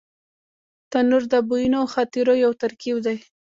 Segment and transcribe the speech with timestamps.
[0.91, 3.17] تنور د بویونو او خاطرو یو ترکیب دی